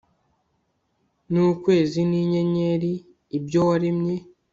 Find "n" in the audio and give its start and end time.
1.31-1.33, 2.09-2.11